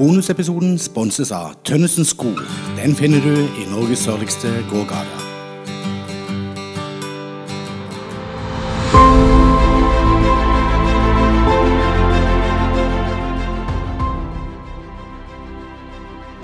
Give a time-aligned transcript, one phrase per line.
[0.00, 2.30] Bonusepisoden sponses av Tønnesen sko.
[2.78, 5.26] Den finner du i Norges sørligste gågate.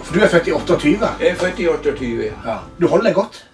[0.02, 0.92] For du er født i 28.
[1.00, 2.36] Jeg er født i 28, ja.
[2.44, 2.58] Ja.
[2.76, 3.45] Du holder deg godt.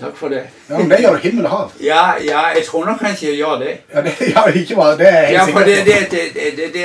[0.00, 0.42] Takk for det.
[0.68, 1.72] Ja, men det gjør himmel og hav.
[1.80, 3.76] Ja, ja, jeg tror nok kanskje jeg gjør det.
[3.94, 5.08] Ja, det, ja ikke bare det.
[5.08, 6.80] er Ja, for det, det, det, det, det, det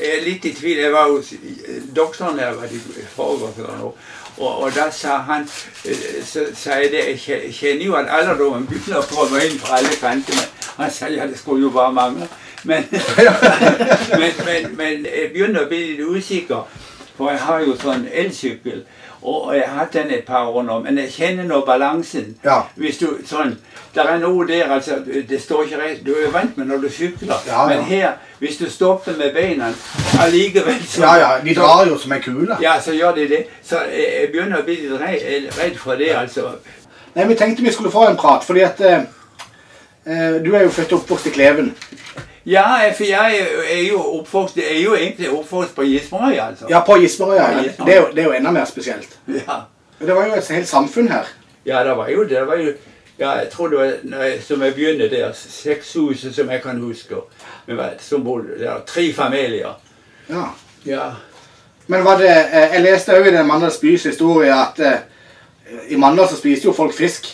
[0.00, 0.78] Jeg er litt i tvil.
[0.78, 1.32] Jeg var hos
[1.96, 3.58] doktoren der var det i forgårs.
[4.36, 5.42] Og, og da sa han
[5.84, 9.78] eh, Så sa jeg det Jeg kjenner jo at alderdommen begynner å komme inn fra
[9.78, 10.38] alle kanter.
[10.76, 12.28] Men han sa ja, det skulle jo bare mangle.
[12.64, 12.86] Men,
[14.20, 16.62] men, men, men jeg begynner å bli litt usikker.
[17.16, 18.84] For jeg har jo sånn elsykkel.
[19.24, 22.34] Og jeg har hatt den et par år nå, men jeg kjenner nå balansen.
[22.44, 22.58] Ja.
[22.76, 23.56] Hvis du sånn
[23.94, 26.82] Der er noe der, altså Det står ikke rett Du er jo vant med når
[26.82, 27.30] du sykler.
[27.46, 27.66] Ja, ja.
[27.70, 29.70] Men her, hvis du stopper med beina
[30.20, 32.58] allikevel så, Ja, ja, de drar jo som en kule.
[32.60, 33.44] Ja, så gjør de det.
[33.62, 36.50] Så jeg, jeg begynner å bli litt redd, redd for det, altså.
[37.14, 39.06] Nei, Vi tenkte vi skulle få en prat, fordi at eh,
[40.04, 41.72] eh, du er jo født og oppvokst i Kleven.
[42.46, 43.38] Ja, for jeg
[43.72, 46.66] er jo- oppvokst Jeg er jo egentlig oppvokst på Gismarøy, altså.
[46.70, 47.36] Ja, på Gismerøy.
[47.36, 49.18] Ja, Det, det er jo enda mer spesielt.
[49.28, 49.60] Ja.
[49.98, 51.24] Men Det var jo et helt samfunn her.
[51.66, 52.30] Ja, det var jo det.
[52.30, 52.72] det var jo,
[53.18, 56.80] ja, jeg tror det var når jeg, som jeg begynner der, sekshuset som jeg kan
[56.80, 57.14] huske.
[57.66, 59.80] Var, som bodde der, tre familier.
[60.30, 60.44] Ja.
[60.86, 61.10] Ja.
[61.86, 64.98] Men var det eh, Jeg leste òg i den Mandals bys historie at eh,
[65.88, 67.26] i Mandal så spiste jo folk fisk,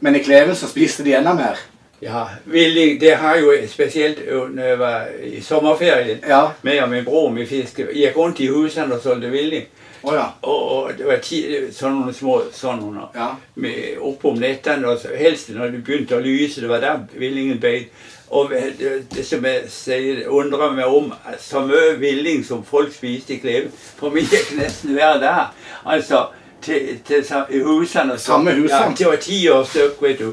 [0.00, 1.56] men i Kleven så spiste de enda mer.
[2.02, 4.22] Ja, vi, det har jo spesielt
[4.54, 6.22] når jeg var i sommerferien.
[6.28, 6.46] Ja.
[6.62, 9.66] med og min bror med fiske, gikk rundt i husene og solgte villing.
[10.02, 10.24] Oh, ja.
[10.42, 11.42] Og, og det var ti,
[11.76, 13.26] sånne små sånne Ja.
[14.00, 16.60] oppe om nettene, og helst når det begynte å lyse.
[16.60, 17.92] Det var der villingen beit.
[18.30, 23.34] Og det, det som jeg sier, undrer meg om, så mye villing som folk spiste
[23.34, 23.72] i Kleve.
[23.98, 25.50] For vi gikk nesten hver dag.
[25.84, 26.28] Altså,
[26.62, 28.16] til, til til husene.
[28.18, 28.86] Samme husene?
[28.88, 30.32] Ja, det var ti år stykk, vet du.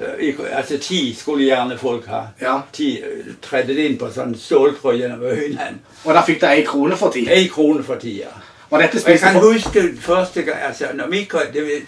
[0.00, 2.20] Eh, Altså ti skulle gjerne folk ha.
[2.40, 2.60] Ja.
[2.72, 5.78] Ti eh, tredde det inn på sånn ståltråd gjennom øynene.
[6.04, 7.26] Og da fikk de ei krone for ti.
[7.30, 8.32] Ei krone for tida.
[8.70, 9.52] Og dette Og jeg kan for...
[9.52, 11.82] huske første gang altså, når vi det,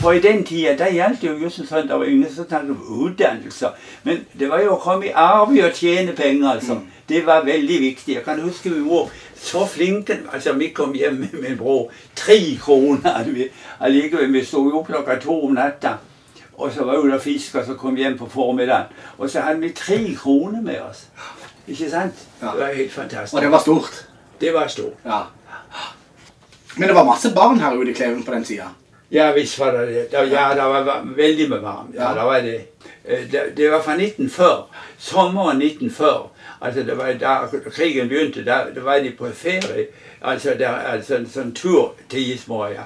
[0.00, 3.04] For i den tida der gjaldt jo just sånn det var ingen som snakket om
[3.06, 3.76] utdannelser.
[4.04, 6.74] Men det var jo å komme i arbeid og tjene penger, altså.
[6.74, 6.86] Mm.
[7.08, 8.14] Det var veldig viktig.
[8.14, 10.18] Jeg kan huske vi var så flinke.
[10.32, 11.90] altså Vi kom hjem med min bror.
[12.16, 13.20] Tre kroner
[13.80, 14.32] allikevel.
[14.32, 15.98] Vi sto jo opp klokka to om natta.
[16.58, 18.86] Og så var det fisker som kom hjem på formiddagen.
[19.18, 21.06] Og så hadde vi tre kroner med oss.
[21.66, 22.14] Ikke sant?
[22.42, 22.46] Ja.
[22.52, 23.34] Det var helt fantastisk.
[23.34, 24.06] Og det var stort.
[24.40, 24.98] det var stort.
[25.04, 25.20] Ja.
[26.76, 28.68] Men det var masse barn her ute i Kleven på den tida.
[29.12, 30.30] Ja visst var det det.
[30.30, 31.92] Ja, det var veldig med barn.
[31.94, 32.60] Ja, det var det.
[33.04, 34.64] Eh, Det, det var fra 1940.
[34.98, 36.28] Sommeren 1940.
[36.60, 38.44] Altså det var da krigen begynte.
[38.44, 39.86] Da, da var de på ferie.
[40.22, 42.84] Altså, der, altså en sånn tur til Ismøya.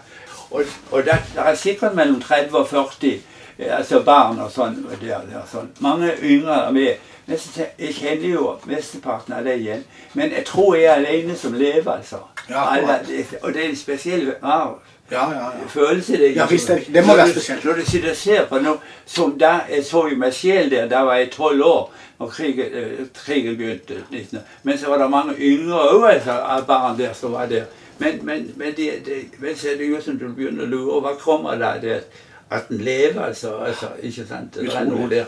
[0.50, 3.20] Og, og det, der er sikkert mellom 30 og 40 eh,
[3.58, 4.84] altså barn og sånn.
[4.86, 5.68] og Der, der, sånn.
[5.80, 6.96] Mange yngre med.
[7.26, 9.84] Men så jeg kjenner jo mesteparten av det igjen.
[10.14, 12.16] Men jeg tror jeg er alene som lever, altså.
[12.50, 13.00] Ja, Alle,
[13.42, 14.76] og det er en spesiell arv
[15.10, 15.66] Ja, ja, ja.
[15.68, 17.64] følelse det Ja, visst det- det må være spesielt.
[17.64, 20.88] Når du sitter og ser på noe som da Jeg så jo meg selv der,
[20.88, 21.90] da var jeg tolv år
[22.20, 24.02] når krigen, eh, krigen begynte.
[24.10, 24.38] liksom.
[24.62, 27.64] Men så var det mange yngre òg altså, barn der som var der.
[27.98, 31.00] Men, men, men, det, det, men så er det jo som du begynner å lure
[31.00, 32.04] Hva kommer da det
[32.50, 33.56] at den lever, altså?
[33.56, 34.54] altså ikke sant?
[34.54, 35.24] Det er noe der.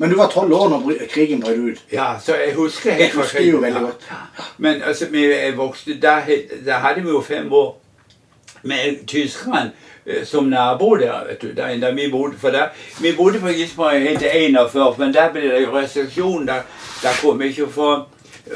[0.00, 1.84] Men du var tolv år når krigen brøt ut.
[1.92, 4.08] Ja, så jeg husker helt Jeg husker jo veldig godt.
[4.58, 5.26] Men altså, vi
[5.56, 6.20] vokste, da,
[6.66, 7.80] da hadde vi jo fem år
[8.62, 9.72] med tyskerne
[10.06, 11.46] eh, som nabo der, vet du.
[11.56, 12.38] Der, der vi bodde.
[12.38, 12.66] For der,
[13.00, 16.46] vi bodde på Gismarøy helt til 41, men der ble det jo restriksjon.
[16.46, 16.62] Der,
[17.02, 18.04] der kom vi ikke få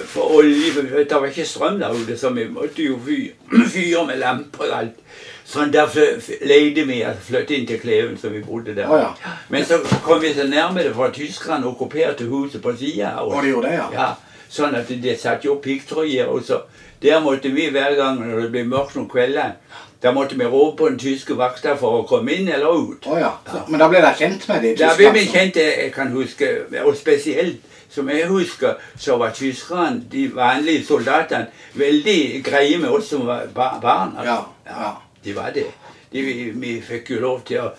[0.07, 4.67] for olje, det var ikke strøm der ute, så vi måtte jo fyre, med lamper
[4.69, 5.01] og alt.
[5.45, 8.89] Sånn Derfor leide vi å flytte inn til Kleven, som vi bodde der.
[8.89, 9.35] Oh, ja.
[9.53, 13.29] Men så kom vi så nærme det, for tyskerne okkuperte huset på sida av.
[13.29, 13.89] Og de gjorde det, ja.
[13.93, 16.33] Ja, sånn at de satte jo piggtrådgjerder.
[16.33, 16.63] Og så
[17.05, 19.59] der måtte vi hver gang når det ble mørkt om kvelden,
[20.01, 23.07] da måtte vi rope på den tyske vakta for å komme inn eller ut.
[23.07, 23.35] Oh, ja.
[23.45, 24.75] Så, men da ble dere kjent med det?
[24.79, 24.91] tyskerne?
[24.91, 26.51] Da ble vi kjent, jeg kan huske,
[26.83, 27.61] og spesielt
[27.95, 31.47] som jeg husker, så var tyskerne, de vanlige soldatene,
[31.79, 34.17] veldig greie med oss som var barn.
[34.19, 34.41] altså.
[34.67, 34.93] Ja, ja.
[35.25, 35.67] De var det.
[36.13, 37.71] De, vi, vi fikk jo lov til å,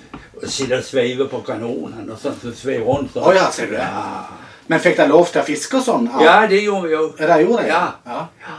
[0.41, 3.13] å sitte og sveive på kanonene og sånn, så sveiv rundt.
[3.13, 3.21] Så.
[3.23, 3.85] Oh, ja, ser du det.
[3.85, 4.23] Ja.
[4.67, 6.07] Men fikk dere lov til å fiske og sånn?
[6.23, 7.03] ja, det gjorde vi jo.
[7.19, 7.69] Dere gjorde det?
[7.69, 7.83] Ja.
[8.07, 8.57] ja.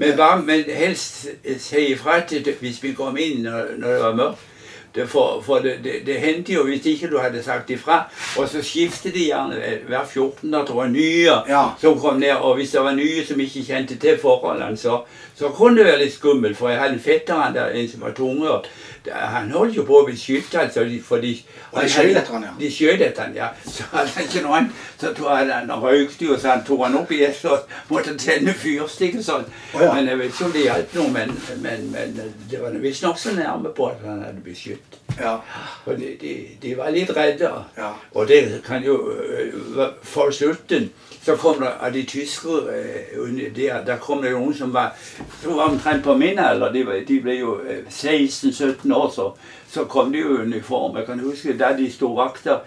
[0.00, 1.26] Men, bare, men helst
[1.60, 4.46] si ifra hvis vi kom inn når, når det var mørkt.
[4.94, 8.00] Det, for for det, det, det hendte jo hvis ikke du hadde sagt ifra.
[8.36, 9.54] Og så skiftet de gjerne
[9.86, 10.50] hver 14.
[10.50, 11.64] da tror jeg nye Ja.
[11.80, 12.34] som kom ned.
[12.40, 15.02] Og hvis det var nye som ikke kjente til forholdene, så,
[15.38, 16.56] så kunne det være litt skummelt.
[16.58, 18.66] For jeg hadde en fetter han der, en som var tunghørt.
[19.10, 20.82] Han holdt jo på å bli skutt, altså.
[20.84, 21.30] de- For de,
[21.72, 22.50] Og de skjøt etter han, ja.
[22.58, 23.46] De skjøt etter han, ja.
[23.64, 24.72] Så hadde han ikke noe annet.
[25.00, 27.58] Så tog han, han røykte jo, så han tok han opp i et og
[27.88, 29.46] måtte tenne fyrstikk og sånn.
[29.74, 29.94] Oh, ja.
[29.94, 31.08] Men jeg vet ikke om det hjalp noe.
[31.14, 31.32] Men,
[31.62, 32.20] men, men
[32.50, 34.79] det var visstnok så nærme på at han hadde blitt skutt.
[35.20, 35.36] Ja.
[35.84, 37.50] Og de, de, de var litt redde.
[37.76, 37.92] Ja.
[38.14, 39.54] Og det kan jo øh,
[40.02, 40.90] For slutten
[41.22, 44.96] så kom det av de tyskere øh, under der, der kom det noen som var,
[45.42, 46.72] som var omtrent på min alder.
[46.72, 49.30] De, de ble jo øh, 16-17 år, så,
[49.68, 50.96] så kom de jo i uniform.
[50.96, 52.58] Jeg kan huske da de sto vakter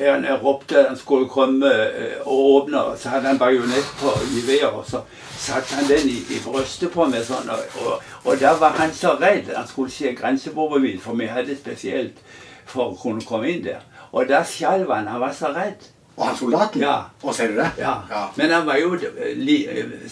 [0.00, 4.12] han ropte at han skulle komme øh, og åpne, og så hadde han bajonett på
[4.34, 4.72] geværet.
[4.72, 5.00] Og så
[5.38, 8.92] satte han den i, i brystet på meg sånn, og, og, og da var han
[8.94, 9.52] så redd.
[9.56, 12.22] Han skulle se grenseboerbevis, for vi hadde spesielt
[12.66, 13.82] for å kunne komme inn der.
[14.12, 15.06] Og da skjalv han.
[15.08, 15.88] Han var så redd.
[16.16, 16.82] Og han soldaten?
[16.84, 16.96] Ja.
[17.22, 17.70] Og ser du det?
[17.80, 17.94] Ja.
[18.10, 18.26] ja.
[18.36, 19.62] Men han var jo øh, li,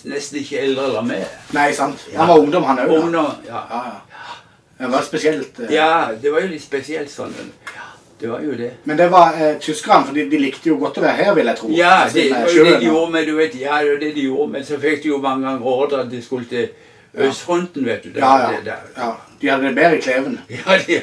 [0.08, 1.26] nesten ikke eldre eller meg.
[1.52, 2.06] Nei, sant.
[2.12, 2.22] Ja.
[2.22, 2.94] Han var ungdom, han òg.
[3.02, 3.60] Ungdom, ja.
[3.70, 4.36] Ja, ja.
[4.80, 5.58] Det var spesielt.
[5.60, 5.74] eh.
[5.74, 7.34] ja, det var jo litt spesielt sånn.
[7.74, 7.84] Ja,
[8.20, 8.70] det var jo det.
[8.84, 11.50] Men det var eh, tyskerne, for de, de likte jo godt å være her, vil
[11.50, 11.70] jeg tro.
[11.72, 14.14] Ja, Altså, det var jo det de gjorde, men du vet, ja, det var det
[14.14, 16.68] de gjorde, men så fikk de jo mange ganger ordre at de skulle til
[17.14, 18.10] østfronten, vet du.
[18.18, 18.56] Ja, ja.
[18.64, 19.12] Det, ja.
[19.40, 20.40] De hadde det bedre i kleven.
[20.50, 21.00] Ja, de,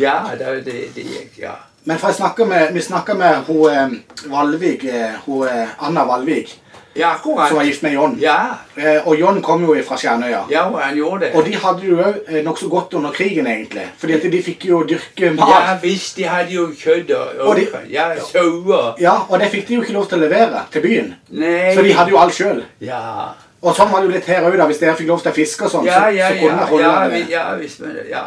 [0.00, 1.56] ja, det, det, det gikk, ja.
[1.86, 6.02] Men for jeg snakker med, vi snakka med hun eh, Valvik, eh, hun eh, Anna
[6.04, 6.50] Valvik,
[6.96, 7.48] Ja, akkurat.
[7.48, 8.16] som var gift med John.
[8.20, 8.38] Ja,
[8.76, 10.42] Eh, og John kom jo fra Stjernøya.
[10.50, 11.34] ja, og han gjorde det.
[11.34, 13.86] Og de hadde det jo òg eh, nokså godt under krigen, egentlig.
[13.98, 15.48] Fordi at de fikk jo dyrke mat.
[15.48, 18.94] Ja visst, de hadde jo kjøtt og, og Og de- ja, sauer.
[19.00, 21.14] Ja, og det fikk de jo ikke lov til å levere til byen.
[21.30, 21.74] Nei.
[21.74, 22.62] Så de hadde jo alt sjøl.
[22.80, 23.28] Ja.
[23.62, 24.60] Og sånn var det jo litt her òg.
[24.66, 26.66] Hvis dere fikk lov til å fiske og sånn, Ja, så, ja, så kunne ja,
[26.66, 27.30] holde ja, det.
[27.30, 28.24] ja, visst, men ja.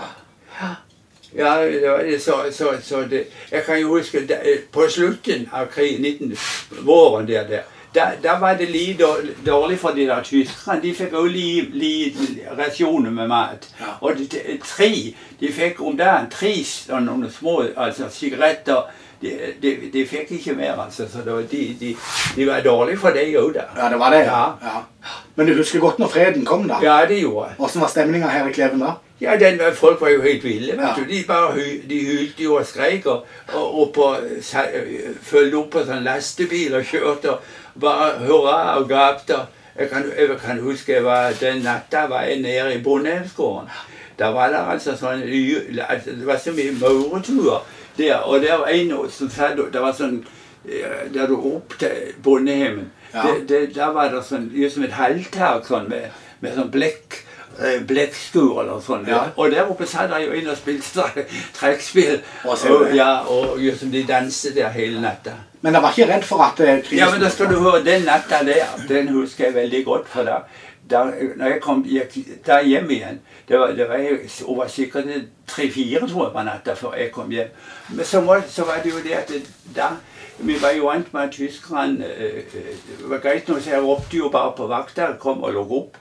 [1.38, 5.48] Ja, det det, så, så, så det, jeg kan jo huske da, eh, på slutten
[5.54, 6.38] av krigen, 19,
[6.86, 7.62] våren der, der,
[7.94, 9.01] da, var det litt
[9.45, 10.81] dårlig, for de der tyskerne.
[10.81, 11.94] De fikk også li, li,
[12.57, 13.68] rasjoner med mat.
[14.01, 14.21] Og
[14.65, 14.91] tre,
[15.39, 18.89] de fikk om dagen tre sånne små altså sigaretter.
[19.19, 21.09] De, de, de fikk ikke mer, altså.
[21.12, 21.89] Så det var, de, de,
[22.38, 23.65] de var dårlige for deg òg, da.
[23.75, 24.21] Ja, det var det.
[24.30, 24.44] Ja.
[24.63, 25.15] Ja.
[25.36, 26.80] Men du husker godt når freden kom, da?
[26.83, 27.59] Ja, det gjorde jeg.
[27.59, 28.95] Åssen var stemninga her i Kleven da?
[29.21, 30.77] Ja, den, folk var jo helt ville.
[30.77, 31.04] vet du.
[31.10, 31.56] De bare
[31.89, 33.06] de hylte jo og skreik.
[33.06, 34.18] Og, og, og
[35.21, 39.42] følgde opp på sånn lastebil og kjørte og bare hurra og gapte.
[39.80, 43.69] Jeg kan, jeg kan huske jeg var, den natta var jeg nede i Bondehjemsgården.
[44.19, 45.22] Da var det altså sånn
[45.88, 47.63] altså, Det var så mye mauretuer
[47.98, 48.18] der.
[48.25, 50.18] Og der var en som sa Det var sånn
[50.65, 52.92] eh, Der du opp til bondehjemmen.
[53.13, 53.24] Ja.
[53.24, 56.12] Det, det, der var det sånn som et halvtak sånn med,
[56.44, 57.24] med sånn blekk
[57.88, 59.06] blekkskur eller sånn.
[59.10, 59.26] Ja.
[59.36, 61.06] Og der oppe satt jeg jo inn og spilte
[61.58, 62.22] trekkspill.
[62.46, 65.36] Og, ja, og som de danset der hele natta.
[65.62, 67.84] Men jeg var ikke redd for at eh, krisen Ja, men da skal du høre,
[67.84, 70.08] den natta der, den husker jeg veldig godt.
[70.08, 70.38] For da,
[70.92, 73.20] da når jeg kom jeg, da hjem igjen
[73.50, 75.10] Det var, det var jeg over sikkert
[75.48, 77.52] tre-fire, tror jeg, på natta før jeg kom hjem.
[77.90, 79.36] Men så var, så var det jo det at
[79.76, 79.92] da
[80.40, 84.18] vi var jo vant med at tyskerne øh, øh, var greit nok, så jeg ropte
[84.18, 85.98] jo bare på vakta, kom og lå opp.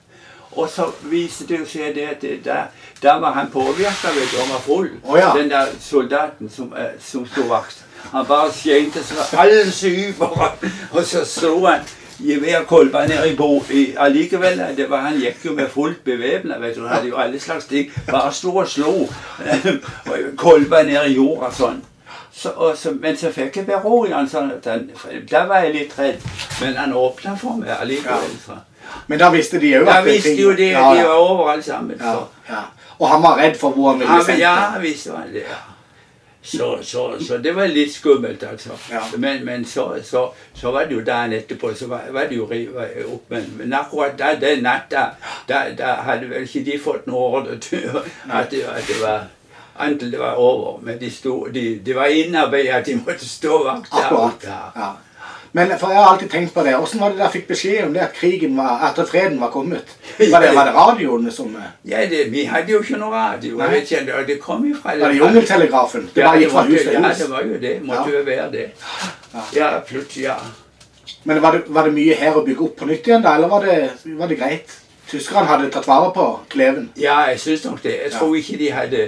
[0.53, 2.71] Og så viste det seg det at der,
[3.03, 4.91] da var han påvirka, vet du, han var full.
[5.05, 5.33] Oh, ja.
[5.37, 7.85] Den der soldaten som, eh, som sto vakt.
[8.13, 10.53] Han bare skjente så alle syvere,
[10.97, 11.81] og så slo han
[12.19, 13.65] geværkolba ned i bo...
[13.71, 16.81] I, allikevel, det var, han gikk jo med fullt bevæpna, vet du.
[16.87, 17.93] Han hadde jo alle slags ting.
[18.11, 19.09] Bare sto og slo
[20.43, 21.83] kolba ned i jorda sånn.
[22.33, 24.85] Så, og så, men så fikk jeg berolige han sånn at han,
[25.31, 26.27] Da var jeg litt redd.
[26.61, 28.35] Men han åpna for meg allikevel.
[28.45, 28.59] Så.
[29.07, 31.63] Men da visste de òg at det- visste jo de, ja, de var over alle
[31.63, 31.97] sammen.
[32.01, 32.15] ja,
[32.49, 32.63] ja.
[32.99, 34.83] Og han var redd for hvor han ville Ja, sendt ja, det.
[34.83, 35.45] visste han det.
[36.43, 38.71] Så, så, så det var litt skummelt, altså.
[38.91, 39.01] Ja.
[39.19, 42.45] Men, men så, så, så var det jo dagen etterpå, så var, var det jo
[43.15, 43.25] opp.
[43.31, 45.03] Men, men akkurat da, den natta,
[45.49, 47.91] da, da hadde vel ikke de fått noe ordre til
[48.31, 49.27] at det, at det var
[49.79, 50.81] Antil det var over.
[50.83, 54.09] Men de, sto, de, de var innarbeidet at de måtte stå vakt der.
[54.09, 54.49] Akkurat.
[54.77, 54.89] Ja.
[55.55, 55.65] Ja.
[55.65, 56.75] Men for jeg har alltid tenkt på det.
[56.77, 59.95] Åssen var det dere fikk beskjed om det at krigen var, at freden var kommet?
[60.19, 63.57] Var det, var det radioene som eh, Ja, det, vi hadde jo ikke noe radio.
[63.57, 63.65] Nei.
[63.65, 66.09] Jeg vet ikke, det kom jo fra Var det jungeltelegrafen?
[66.15, 67.05] Det Ja, bare gikk fra hus til hus?
[67.05, 67.75] Ja, det var jo det.
[67.83, 68.19] Måtte Ja.
[68.19, 68.67] jo være det.
[69.57, 70.35] Ja, plutselig, ja.
[71.25, 73.35] Men var det, var det mye her å bygge opp på nytt igjen, da?
[73.37, 73.79] Eller var det,
[74.19, 74.77] var det greit?
[75.09, 76.91] Tyskerne hadde tatt vare på Kleven.
[77.01, 77.95] Ja, jeg syns nok det.
[78.05, 79.07] Jeg tror ikke de hadde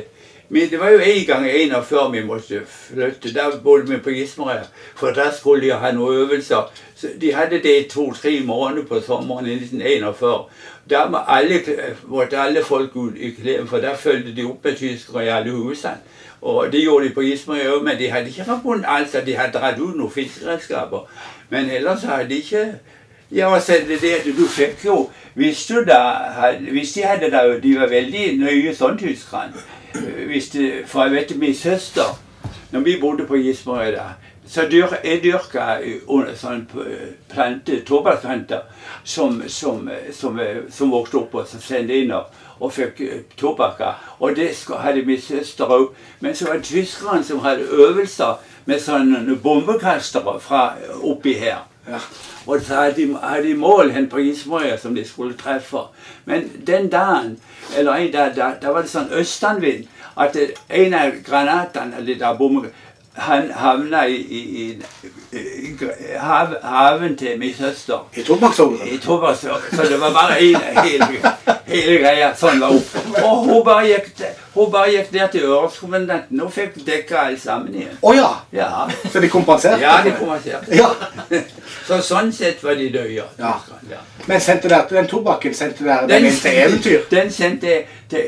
[0.50, 3.34] det var jo en gang i 41 vi måtte flytte.
[3.34, 4.64] Da bodde vi på Gismarøy.
[4.96, 6.72] For da skulle de ha noen øvelser.
[6.96, 10.44] Så de hadde det i to-tre måneder på sommeren i 1941.
[10.90, 11.60] Da må alle,
[12.04, 15.50] måtte alle folk ut i klær, for da fulgte de opp med tyskere i alle
[15.50, 15.98] husene.
[16.42, 19.10] Og det gjorde de på Gismarøy òg, men de hadde ikke forbundet alt.
[19.10, 21.06] så De hadde dratt ut noen fiskeredskaper.
[21.50, 22.72] Men ellers hadde de ikke
[23.32, 26.00] Ja, og så det det du fikk jo Hvis du da
[26.72, 29.62] Hvis de hadde da De var veldig nøye sånn, tyskerne.
[30.26, 32.18] Hvis det, for jeg vet min søster
[32.70, 34.04] Når vi bodde på Gismarøyda,
[34.46, 35.64] så dyr, jeg dyrka
[36.06, 36.64] under sånn
[37.30, 38.64] plante, tobakksplanter
[39.04, 40.38] som, som, som,
[40.70, 43.02] som vokste opp og sendte inn og, og fikk
[43.38, 43.98] tobakker.
[44.18, 45.90] Og det hadde min søster òg.
[46.20, 50.64] Men så var det tyskerne som hadde øvelser med sånne bombekastere fra
[51.02, 51.69] oppi her.
[51.88, 51.98] Ja.
[52.46, 55.86] Og så hadde de, hadde de mål hen på Ismøya som de skulle treffe.
[56.24, 57.38] Men den dagen,
[57.76, 59.88] eller en dag, da, da var det sånn østanvind
[60.20, 60.36] at
[60.68, 62.68] en av granatene eller der bomme,
[63.20, 64.42] han havna i, i,
[65.32, 65.72] i, i
[66.18, 68.04] hav, haven til min søster.
[68.16, 68.86] I tobakksovnen?
[68.88, 69.76] I tobakksovnen.
[69.76, 71.08] Så det var bare én hele,
[71.66, 72.30] hele greia.
[72.38, 72.84] Sånn var hun.
[73.24, 74.22] Og hun bare gikk,
[74.54, 77.98] hun bare gikk ned til øreskommandanten og fikk dekka alt sammen igjen.
[78.00, 78.30] Å ja.
[78.56, 78.70] Ja,
[79.12, 79.82] Så de kompenserte?
[79.82, 80.78] ja de kompenserte.
[80.78, 80.92] Ja.
[81.90, 83.14] Så sånn sett var de døde.
[83.38, 83.54] Ja.
[83.90, 83.98] Ja.
[84.28, 87.00] Men sendte der, den tobakken sendte dere den inn til eventyr?
[87.10, 88.20] Den sendte jeg til,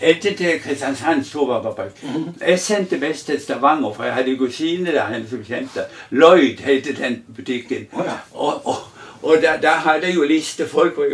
[0.00, 2.00] etter til Kristiansands tobakksfabrikk.
[2.40, 5.84] Jeg sendte mest til Stavanger, for jeg hadde kusine der henne som kjente.
[6.10, 7.86] Lloyd het den butikken.
[7.98, 8.16] Ja.
[8.32, 8.76] Og, og,
[9.22, 10.68] og da, da hadde jeg jo liste.
[10.68, 11.04] Folk for,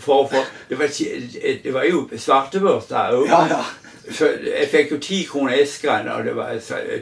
[0.00, 0.36] for
[0.70, 0.88] det, var,
[1.64, 3.28] det var jo svartebørs der òg.
[3.28, 3.62] Ja, ja.
[4.20, 6.52] Jeg fikk jo ti kroner esken, og det, var,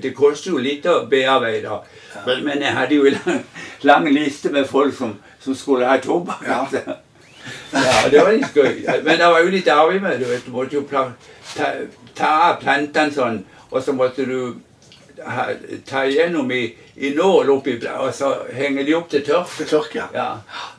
[0.02, 1.80] det kostet jo litt å bearbeide.
[2.26, 3.44] Men, men jeg hadde jo en lang,
[3.82, 6.46] lang liste med folk som, som skulle ha tobakk.
[6.46, 6.64] Ja.
[7.72, 8.82] ja, det var litt gøy.
[9.04, 10.40] Men det var jo litt arvig med det.
[10.46, 11.70] Du måtte jo ta,
[12.14, 14.40] ta av plantene sånn, og så måtte du
[15.24, 15.46] ha,
[15.86, 16.64] ta igjennom i,
[16.96, 19.54] i nål oppi, og så henger de opp til tørk.
[19.58, 20.08] Til tørk, ja.
[20.14, 20.30] Ja,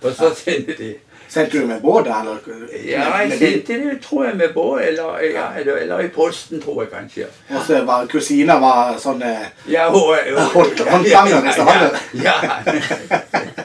[0.02, 0.96] og så sender de.
[1.32, 2.08] Sendte du med båt?
[2.08, 2.38] Eller?
[2.86, 6.82] Ja, jeg sendte det, tror jeg, med båt, eller, ja, eller, eller i posten, tror
[6.84, 7.28] jeg kanskje.
[7.50, 9.88] Og så var kusina var sånn eh, Ja,
[10.56, 12.02] håndlanger i Stavanger.
[12.24, 12.36] Ja,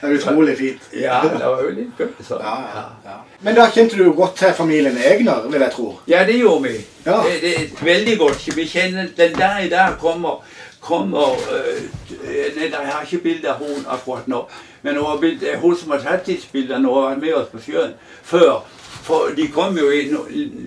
[0.00, 0.82] Det er utrolig fint.
[0.92, 2.08] ja, det var jo litt gøy.
[2.20, 2.38] Så.
[2.42, 3.16] Ja, ja, ja.
[3.40, 5.86] Men da kjente du godt til familien Egner, vil jeg tro?
[6.10, 6.74] Ja, det gjorde vi.
[7.06, 7.20] Ja.
[7.24, 8.48] Det, det veldig godt.
[8.56, 10.42] Vi kjenner Den der i dag kommer,
[10.80, 11.80] kommer uh,
[12.24, 14.44] Nei, jeg har ikke bilde av hun akkurat nå.
[14.84, 15.06] Men hun,
[15.42, 15.94] har hun som
[16.26, 18.62] disse bildene, har vært med oss på sjøen før.
[19.04, 20.06] For de kom jo i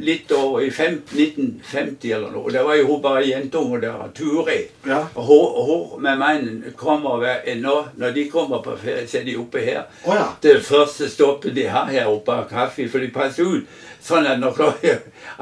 [0.06, 2.52] litt over i fem, 1950 eller noe.
[2.54, 4.60] Da var jo hun bare jentunge der, Turi.
[4.86, 5.00] Ja.
[5.18, 9.26] Og hun, hun med mannen kommer hver, nå, Når de kommer på ferie, så er
[9.26, 9.88] de oppe her.
[10.06, 10.28] Oh, ja.
[10.44, 13.66] Det første stoppet de har her oppe har kaffe, for de passer ut
[14.08, 14.62] sånn at når,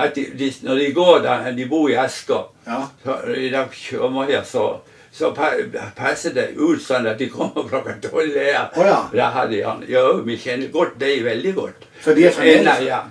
[0.01, 2.79] at de, de, når de går der, de bor i Asker, Ja.
[3.03, 3.51] så de
[3.99, 4.79] kommer her, så,
[5.15, 5.51] så pa,
[5.95, 8.65] passer det ut sånn at de kommer klokka tolv her.
[8.75, 8.97] Oh, ja.
[9.13, 9.83] Da har de han.
[9.87, 11.85] Ja, vi kjenner godt de veldig godt.
[12.03, 13.03] Så de er fremdeles- Ennå, Ja.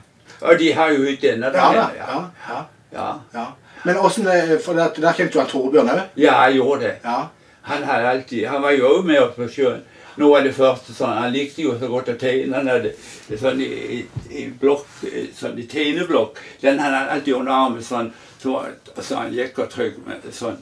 [0.45, 1.49] Og de har jo hytte ennå.
[1.55, 1.85] Ja da.
[1.97, 2.19] Ja,
[2.49, 2.59] ja,
[2.93, 3.07] ja.
[3.33, 3.45] ja.
[3.85, 4.27] Men åssen
[4.65, 6.01] For der, der kjente du han Torbjørn òg?
[6.21, 6.95] Ja, jeg gjorde det.
[7.05, 7.23] Ja.
[7.65, 9.81] Han hadde alltid, han var jo også med oss på sjøen.
[10.21, 12.55] Nå var det første sånn, Han likte jo så godt å tegne.
[12.59, 12.93] Han hadde
[13.41, 13.99] sånn i, i,
[14.31, 14.85] i blokk,
[15.35, 16.39] sånn i tegneblokk.
[16.61, 18.13] Den hadde han alltid under armen sånn.
[18.43, 18.59] Så,
[19.01, 20.59] så han gikk og trykk med sånn.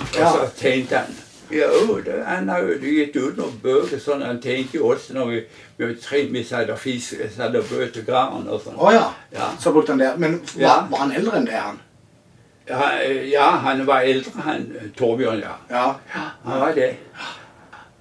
[0.00, 1.18] Og så tegnte han.
[1.50, 4.22] Det, han har jo gitt ut noen bøker sånn.
[4.22, 5.40] Han tegnte jo også når vi,
[5.80, 8.78] vi, tre, vi satt og fisk, satt og bøte garn og sånn.
[8.78, 9.06] Å ja.
[9.34, 9.50] Ja.
[9.58, 10.12] Så brukte han det.
[10.22, 10.74] Men var, Ja.
[10.90, 11.80] var han eldre enn det, han?
[12.70, 12.86] Ja,
[13.26, 15.56] ja, han var eldre, han Torbjørn, ja.
[15.70, 15.86] Ja.
[16.44, 16.92] Han var det.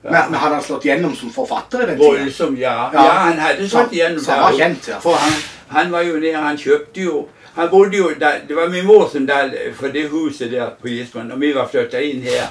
[0.03, 2.21] Men, men hadde han slått gjennom som forfatter i den tida?
[2.21, 2.75] Voldsomt, ja.
[2.93, 3.05] Ja.
[3.05, 3.15] ja.
[3.25, 4.21] han hadde slått gjennom.
[4.23, 4.99] Så han var kjent, ja.
[5.03, 5.33] For han,
[5.73, 7.25] han var jo nede, han kjøpte jo
[7.55, 10.87] Han bodde jo der, Det var min mor som der, for det huset der på
[10.87, 11.25] Gisborg.
[11.25, 12.47] Når vi var flytta inn her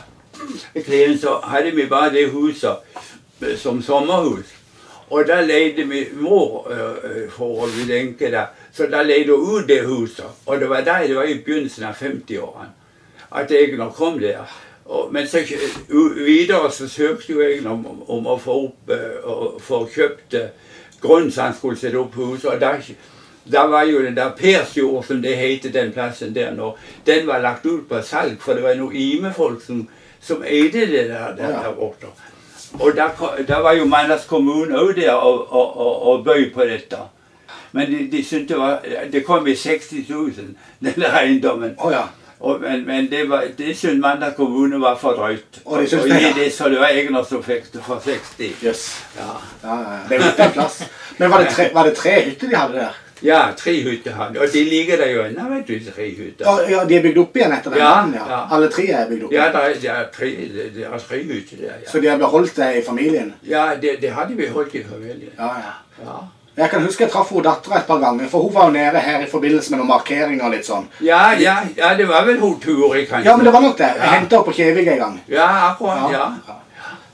[0.75, 2.77] i Kleven, så hadde vi bare det huset
[3.43, 4.55] eh, som sommerhus.
[5.11, 8.47] Og da leide min mor øh, for å bli det, der.
[8.73, 10.27] Så da leide hun ut det huset.
[10.47, 12.75] Og det var der, det var i begynnelsen av 50-årene
[13.31, 14.45] at Egner kom der.
[14.85, 15.39] Og, men så
[16.25, 20.49] videre så søkte jo jeg om, om å få opp eh, og få kjøpt eh,
[21.03, 22.51] grunn han skulle sette opp huset.
[22.55, 22.73] Og da,
[23.53, 26.77] da var jo den der Persjord, som det heter den plassen der nå,
[27.07, 29.89] den var lagt ut på salg, for det var noen imefolk som,
[30.21, 31.63] som eide det der, der, Ja.
[31.63, 32.07] der borte.
[32.81, 33.09] Og da,
[33.49, 36.97] da var jo Mandals kommune òg der og, og, og, og bøy på dette.
[37.73, 38.81] Men de, de syntes det var
[39.13, 40.33] Det kom i 60 000,
[40.85, 41.75] denne eiendommen.
[41.79, 42.03] Oh, ja.
[42.41, 45.61] Og, men, men det, var, det syntes Mandal kommune var for drøyt.
[45.65, 46.33] Og de syntes Og det, ja.
[46.45, 48.65] det, så det var Egner som fikk det for 60.
[48.65, 48.85] Jøss.
[49.17, 49.33] Ja.
[49.65, 49.99] Ja, ja, ja.
[50.09, 50.83] Det er plass.
[51.19, 52.97] Men var det, tre, var det tre hytter de hadde der?
[53.23, 54.41] Ja, tre hytter hadde.
[54.41, 56.45] Og de ligger der jo ennå, vet du, tre hytter.
[56.47, 58.25] Ja, ja, De er bygd opp igjen etter den Ja, ja.
[58.31, 58.41] ja.
[58.57, 59.33] Alle tre er bygd opp.
[59.33, 60.31] Ja, det er, det er tre,
[60.79, 61.91] det er tre hytter der, ja.
[61.91, 63.35] Så de har beholdt det i familien?
[63.43, 65.31] Ja, det, det hadde de beholdt i familien.
[65.39, 65.77] Ja, ja.
[66.05, 66.19] Ja.
[66.59, 69.21] Jeg kan huske jeg traff dattera et par ganger, for hun var jo nede her
[69.23, 70.89] i forbindelse med noen markeringer og litt sånn.
[71.07, 73.29] Ja, ja, ja, det var vel hun Turi, kanskje.
[73.31, 73.87] Ja, men det var nok det.
[73.95, 74.11] Jeg Ja.
[74.17, 75.21] henta henne på Kjevik en gang.
[75.29, 76.33] Ja, akkurat, ja.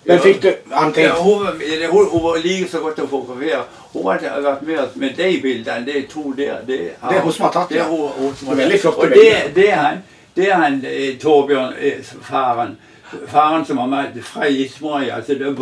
[0.06, 3.62] Men fikk du Han Ja, tenkte hun, var- hun var like så godt å fotografere.
[3.92, 6.58] Hun har vært med med de bildene, de to der.
[6.66, 7.78] Det, Det er hun som har tatt, det.
[7.78, 7.88] er ja.
[7.88, 10.02] hun, hun som har det, det er han,
[10.36, 12.76] det er han eh, Torbjørn, eh, faren.
[13.28, 15.14] Faren som har med fra Ismøya.
[15.16, 15.56] Altså, det-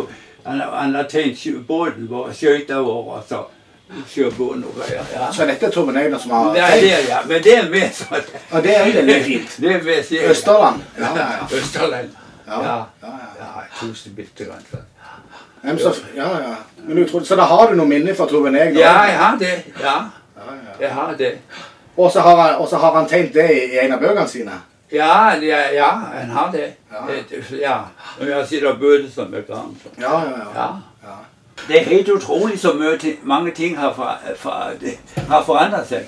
[0.45, 3.45] han, han har tegnet båten skøyta vår, altså.
[4.09, 5.03] Sjøbåten og greier.
[5.13, 5.31] Ja.
[5.31, 7.17] Så dette er Torben Øyland som har Det er det, ja.
[7.27, 8.23] Men det er med sånn.
[8.51, 9.57] Og det er jo veldig fint.
[9.61, 10.81] Det er med Østerland.
[10.99, 11.57] Ja, ja, ja.
[11.57, 12.09] Østerland.
[12.61, 13.07] Ja, Ja.
[13.07, 13.45] ja, ja.
[13.45, 15.77] Ja, tusen bitte grann.
[15.77, 16.55] Så, ja, ja.
[16.87, 18.79] Men tror, så da har du noen minner fra Torben Egner?
[18.79, 19.63] Ja, jeg har det.
[19.79, 19.93] Ja,
[20.35, 20.73] ja, ja.
[20.79, 21.37] jeg har det.
[21.97, 24.51] Og så har han, og så har han tegnet det i, en av bøkene sine?
[24.91, 26.73] Ja, er- ja, han har det.
[26.91, 27.05] Ja.
[27.07, 27.77] Når Ja.
[28.19, 29.77] Jeg sitter og bøter som med barn.
[29.99, 30.49] Ja, ja, ja.
[30.55, 30.67] Ja.
[31.03, 31.15] ja.
[31.67, 32.73] Det er helt utrolig så
[33.23, 34.71] mange ting har, for, for,
[35.29, 36.07] har forandret seg.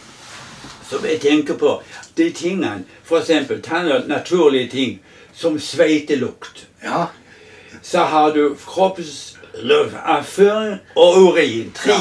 [0.89, 1.81] Som jeg tenker på.
[2.17, 2.83] De tingene,
[3.61, 4.99] ta naturlige ting,
[5.35, 6.67] som sveitelukt.
[6.83, 7.05] ja.
[7.81, 11.71] Så har du kroppsavføring og urin.
[11.75, 11.91] Tre.
[11.91, 11.97] Ja.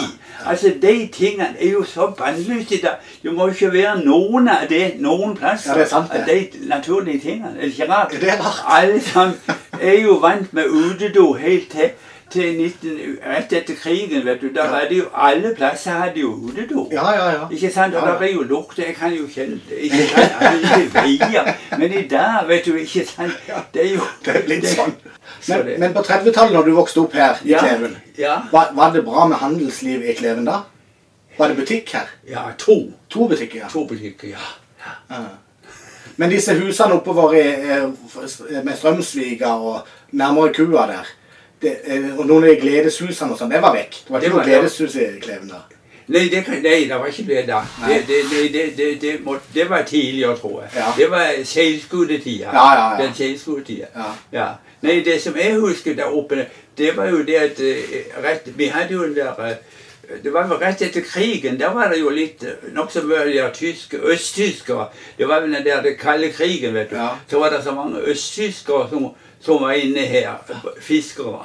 [0.47, 2.91] Altså, de tingene er jo så bannlyst i dag.
[3.23, 5.67] Det må ikke være noen av det noen plass.
[5.67, 6.27] Ja, det er sant, det.
[6.27, 7.49] De naturlige tingene.
[7.57, 8.11] Er det ikke rart?
[8.21, 8.83] Det er rart.
[8.83, 9.37] Alle sammen
[9.81, 11.91] er jo vant med utedo helt til,
[12.35, 14.25] til 19, rett etter krigen.
[14.27, 14.49] vet du.
[14.55, 14.71] da Ja.
[14.71, 16.89] var det jo, Alle plasser hadde jo utedo.
[16.93, 17.47] Ja, ja, ja.
[17.51, 17.95] Ikke sant?
[17.95, 18.13] Og Ja, ja.
[18.13, 18.79] da ble jo lukt.
[18.79, 19.61] Jeg kan jo det.
[19.71, 20.33] Ikke sant?
[20.41, 21.55] Altså, ikke.
[21.79, 23.33] Men i dag, vet du, ikke sant?
[23.75, 24.93] Det er jo Det er litt sånn.
[25.49, 28.37] Men, det- men på 30-tallet, når du vokste opp her i Kleven, ja.
[28.53, 30.61] var, var det bra med handelsliv i Kleven da?
[31.39, 32.07] Var det butikk her?
[32.29, 32.93] Ja, to.
[33.11, 33.69] To butikker, ja.
[33.73, 34.45] To butikker, ja.
[35.11, 35.23] ja.
[36.17, 37.43] Men disse husene oppover i,
[38.63, 39.81] med Strømsviga og
[40.13, 41.09] nærmere kua der,
[41.65, 44.03] det, eh, og noen av de gledeshusene og sånn, det var vekk.
[44.05, 45.65] Det var Det ikke noe gledeshus i Kleven da.
[46.07, 47.63] Nei, det, nei, det var ikke det da.
[47.89, 48.03] Det,
[48.53, 49.13] det, det,
[49.55, 50.71] det, var tidligere, tror jeg.
[50.77, 50.91] Ja.
[50.97, 52.51] Det var seilskutetida.
[52.53, 53.07] Ja, ja, ja.
[53.07, 53.87] Den seilskutetida.
[53.95, 54.11] Ja.
[54.33, 54.49] Ja.
[54.85, 56.45] Nei, det som jeg husker der oppe,
[56.79, 59.57] det var jo det at eh, rett, Vi hadde jo den der eh,
[60.23, 61.59] det var vel rett etter krigen.
[61.59, 62.45] Der var det jo litt
[62.75, 64.91] nokså mye tyske, østtyskere.
[65.19, 66.97] Det var vel den der den kalde krigen, vet du.
[66.97, 67.15] Ja.
[67.31, 70.35] Så var det så mange østtyskere som, som var inne her.
[70.81, 71.45] Fiskere.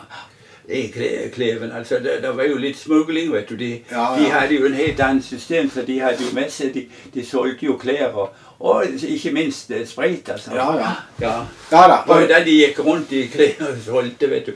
[0.70, 1.72] I Kle- Kleven.
[1.74, 3.56] Altså, det, det var jo litt smugling, vet du.
[3.58, 6.74] De, Ja, de hadde jo en helt annet system, så de hadde jo med seg
[6.76, 6.84] De,
[7.14, 10.54] de solgte jo klær og, og ikke minst eh, sprit, altså.
[10.54, 10.92] Ja, ja.
[11.24, 11.32] ja.
[11.72, 11.98] Ja da.
[12.14, 14.54] Og da de gikk rundt i klær og solgte, vet du.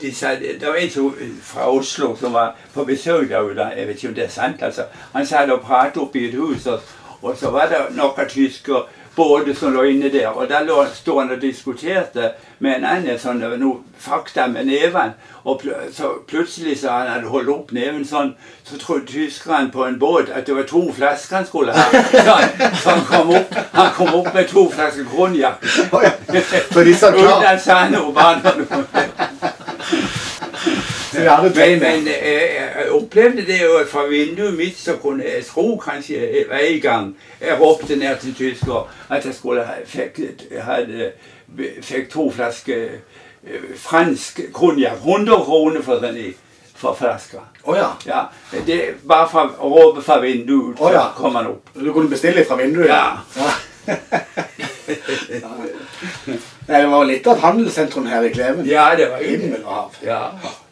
[0.00, 1.10] De sa, det var en som,
[1.42, 3.66] fra Oslo som var på besøk der ute.
[3.76, 4.62] Jeg vet ikke om det er sant.
[4.62, 4.86] altså.
[5.12, 6.80] Han satt og pratet oppe i et hus, og,
[7.22, 8.84] og så var det noen tyske
[9.18, 10.30] båter som lå inne der.
[10.30, 15.12] Og da lå, stod han og diskuterte med en annen sånn, noe fakta med neven.
[15.44, 18.34] Og pl så plutselig så han hadde holdt opp neven sånn,
[18.68, 21.86] så trodde tyskerne på en båt at det var to flasker han skulle ha.
[21.90, 25.64] Så han, så han, kom, opp, han kom opp med to flasker konjakk.
[25.92, 26.02] Å.
[26.78, 29.56] Uten at sa noe bare noe.
[31.18, 35.44] Så Men, men eh, jeg opplevde det jo at fra vinduet mitt så kunne jeg
[35.44, 40.20] tro kanskje en gang jeg ropte ned til tysker at jeg skulle ha, fikk,
[40.62, 41.12] hadde,
[41.82, 43.00] fikk to flasker
[43.76, 44.98] fransk konjakk.
[45.04, 46.34] 100 kroner for den i
[46.78, 47.38] for flaska.
[47.64, 47.88] Oh, ja.
[48.06, 48.28] Ja,
[48.66, 51.06] det bare fra rope fra vinduet, så oh, ja.
[51.16, 51.70] kom han opp.
[51.74, 52.88] Du kunne bestille fra vinduet?
[52.88, 53.18] Ja.
[53.36, 53.50] ja.
[56.68, 58.66] Nei, det var litt av et handelssentrum her i Kleven.
[58.68, 59.24] Ja, det var.
[59.24, 59.98] Himmel og hav.
[60.04, 60.22] Ja.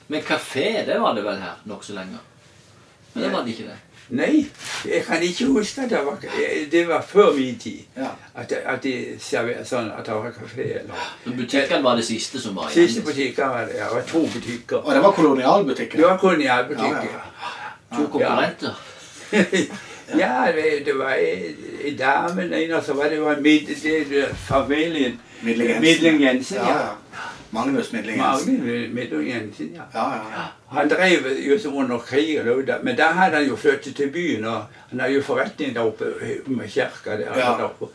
[0.09, 2.19] Men kafé, det var det vel her nokså lenge?
[3.15, 3.79] Men det var det ikke det.
[4.09, 4.47] Nei,
[4.87, 6.19] jeg kan ikke huske at det var
[6.71, 7.81] Det var før min tid.
[7.97, 8.13] Ja.
[8.35, 10.67] At, at de serverte sånn at det var kafé.
[10.79, 13.81] eller Så butikken var det siste som var Siste butikken var det.
[13.81, 14.77] Ja, det var to butikker.
[14.77, 16.01] Og det var kolonialbutikken.
[16.01, 17.11] Det var kolonialbutikken.
[17.11, 17.27] Ja,
[17.91, 17.99] ja.
[17.99, 18.75] To konkurrenter?
[20.19, 21.15] Ja, det, det var
[21.85, 25.21] en dame, og så var det jo en mid, det, familien.
[25.43, 26.57] Midling Jensen.
[26.57, 26.95] Ja,
[27.57, 28.23] Ja.
[28.23, 28.33] ja.
[28.37, 29.71] Magnus Jensen.
[29.75, 29.83] Ja.
[29.95, 30.47] Ja, ja.
[30.69, 32.47] Han drev jo som under krigen,
[32.83, 34.45] men da hadde han jo flyttet til byen.
[34.45, 36.05] og Han har jo forretning der oppe
[36.47, 37.39] med kirka der.
[37.39, 37.55] Ja.
[37.59, 37.87] der oppe.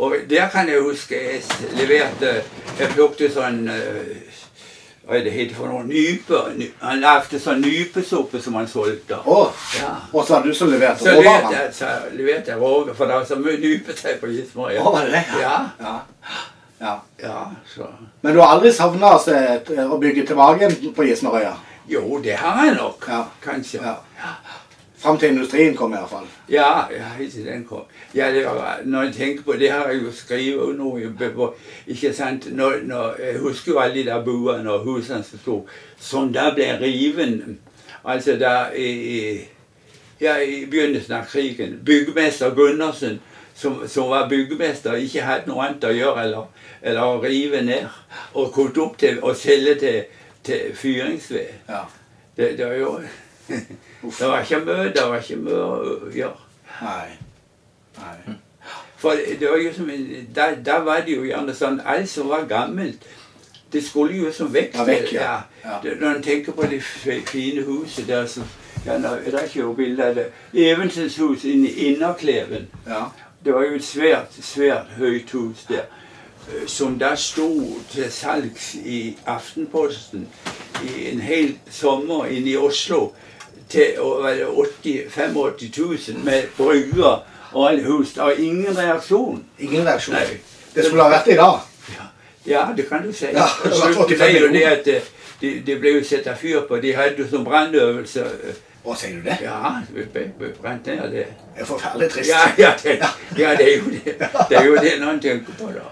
[0.00, 1.42] Og der kan jeg huske jeg
[1.76, 2.42] leverte
[2.78, 4.38] Jeg plukket sånn eh,
[5.04, 5.82] Hva er det heter for noe?
[5.84, 6.38] Nype.
[6.80, 9.18] Han lagde sånn nypesuppe som han solgte.
[9.26, 9.96] Oh, Ja.
[10.12, 11.72] og så hadde du så levert leverte råvarene?
[11.74, 14.78] så leverte jeg råger, for det var så mye nypetøy på Gismarøy.
[14.78, 15.00] Oh?
[15.40, 15.56] Ja.
[15.80, 15.96] Ja.
[16.80, 16.94] Ja.
[17.22, 17.86] ja, så
[18.22, 21.52] Men du har aldri savna å bygge tilbake på Gismarøya?
[21.90, 23.04] Jo, det har jeg nok.
[23.08, 23.24] Ja.
[23.42, 23.82] Kanskje.
[23.82, 24.34] Ja.
[25.00, 26.26] Fram til industrien kom, i hvert fall.
[26.48, 27.82] Ja, ja, til den kom.
[28.14, 31.52] Ja, det var, når jeg tenker på det, har jeg jo skrevet noe.
[31.86, 32.50] Ikke sant?
[32.52, 35.56] Når, når, jeg husker jo alle de der buene og husene som sto
[35.98, 37.58] som da ble riven.
[38.04, 39.40] Altså da i,
[40.20, 41.78] ja, i begynnelsen av krigen.
[41.84, 43.20] Byggmester Gundersen,
[43.60, 47.88] som, som var byggemester, ikke hadde noe annet å gjøre eller, eller å rive ned.
[48.34, 49.98] Og kom opp til å selge til,
[50.46, 51.66] til fyringsved.
[51.68, 51.82] Ja.
[52.36, 52.94] Det, det var jo
[54.18, 56.46] Det var ikke mye, det var ikke mye å gjøre.
[56.80, 57.10] Nei.
[57.98, 58.36] Nei.
[59.00, 59.90] For det var jo som,
[60.36, 63.04] da, da var det jo gjerne sånn Alt som var gammelt,
[63.72, 64.74] det skulle jo som vekk.
[64.78, 65.36] Ja, vekk, ja.
[65.64, 65.78] Ja.
[65.84, 68.48] Når en tenker på det fine huset der som
[68.86, 70.30] ja, nå, Det er ikke jo bilde av det.
[70.56, 72.70] Evensens hus inne i Innerkleven.
[72.88, 73.10] Ja.
[73.44, 75.86] Det var jo et svært, svært høyt hus der.
[76.48, 80.28] eh, Som da sto til salgs i Aftenposten
[80.84, 83.12] i en hel sommer inne i Oslo.
[83.68, 88.16] Til og 80 85 000 med bruer og alle hus.
[88.16, 89.44] Og ingen reaksjon.
[89.58, 90.14] Ingen reaksjon.
[90.14, 90.38] Nei.
[90.74, 91.58] Det skulle ha vært i dag.
[92.46, 93.26] Ja, det kan du si.
[93.26, 95.02] Ja, det var 85 ble jo det at eh,
[95.40, 96.76] de, de ble jo satt fyr på.
[96.80, 99.36] De hadde jo som brannøvelse eh, Å, sier du det?
[99.44, 100.96] Ja, vi ble, ble brent det.
[101.12, 101.24] Det
[101.56, 102.30] er forferdelig trist.
[102.30, 102.94] Ja, ja, det,
[103.36, 104.14] ja, det er jo det.
[104.48, 105.90] Det er jo det noen tenker på da.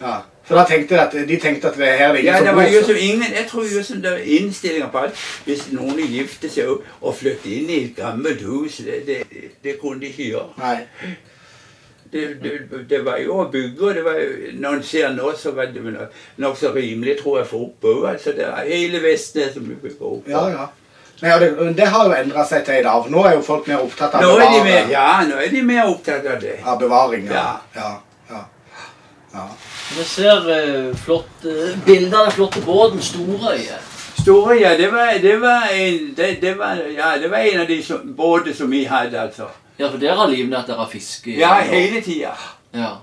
[0.00, 0.14] Ja.
[0.48, 2.66] Så da tenkte at, de tenkte at det her er det ingen Ja, det var
[2.68, 6.52] jo som ingen, Jeg tror jo som det var innstillinger på at hvis noen gifter
[6.52, 9.20] seg opp og flytter inn i et gammelt hus, det, det,
[9.64, 10.50] det kunne de ikke gjøre.
[10.58, 11.14] Nei.
[12.12, 15.32] Det, det, det var jo å bygge, og det var jo, når en ser nå,
[15.38, 15.82] så var det
[16.38, 18.04] nokså rimelig, tror jeg, for oppe òg.
[18.12, 20.28] Altså, det er hele Vestnes som blir bygget opp.
[20.30, 20.68] Ja, ja.
[21.22, 23.02] Nei, og det, det har jo endra seg til i dag.
[23.04, 25.38] for Nå er jo folk mer opptatt av, Nå er de bevare- mer, ja, nå
[25.40, 26.58] er de mer opptatt av det.
[26.64, 27.26] av bevaring.
[27.30, 27.44] Ja.
[27.74, 27.80] Ja.
[27.80, 27.92] Ja.
[28.30, 28.42] Ja.
[29.34, 29.48] ja.
[29.96, 33.78] Vi ser uh, flott, uh, bilder av den flotte båten Storøye.
[34.20, 37.66] Store, ja, det var, det var, en, det, det var, ja, det var en av
[37.68, 38.16] de som,
[38.54, 39.48] som vi hadde, altså.
[39.76, 41.34] Ja, for dere har livnært at dere fiske?
[41.38, 42.32] Ja, hele tida.
[42.74, 42.94] Ja.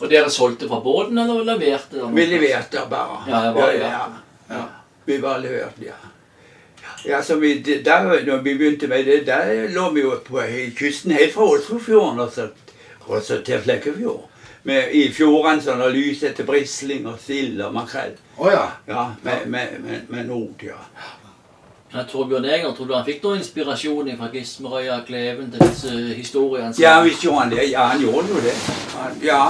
[0.00, 2.12] Og dere solgte fra båten, eller leverte dere?
[2.14, 3.20] Vi leverte bare.
[3.28, 3.90] Ja, det var ja.
[3.90, 4.54] ja.
[4.54, 4.62] ja.
[5.06, 5.98] Vi bare leverte, ja.
[7.04, 10.42] Ja, så vi, der, når vi begynte med det, der lå vi jo på
[10.78, 12.48] kysten helt fra Oslofjorden og så,
[13.06, 14.28] og til Flekkefjord.
[14.62, 18.14] Med, I fjordene sånn og lys etter brisling og sild og makrell.
[18.36, 18.68] Oh, ja.
[18.86, 20.78] Ja, med, med, med, med not, ja.
[22.08, 26.72] Torbjørn Eger, tror du han fikk noe inspirasjon fra Gismerøya og Kleven til disse historiene?
[26.80, 27.66] Ja, visst gjorde han det.
[27.70, 28.54] Ja, han gjorde jo det.
[28.96, 29.42] Han, ja,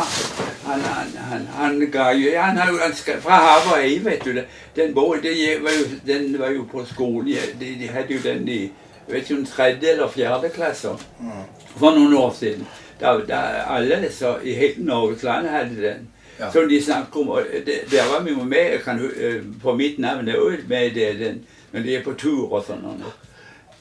[0.67, 4.33] han, han, han, han ga jo ja, han, har jo- han Fra ei, vet du
[4.33, 4.45] det.
[4.77, 7.29] Den, båten, det var jo, den var jo på skolen.
[7.29, 8.61] ja, De, de hadde jo den i
[9.09, 10.89] vet ikke tredje eller fjerde klasse
[11.77, 12.67] for noen år siden.
[13.01, 13.41] Da, da
[13.77, 16.09] alle så, i hele Norges land hadde den.
[16.41, 16.51] Ja.
[16.53, 17.29] Som de snakker om.
[17.29, 20.27] og det, Der var vi jo med jeg kan, eh, på mitt navn.
[20.27, 23.03] Det er med det, den, når de er på tur og sånn.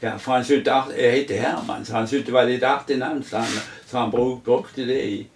[0.02, 2.98] Ja, for han syntes art- Jeg heter Herman, så han syntes det var litt artig
[2.98, 5.28] navn, så han, så han bruk, brukte det i,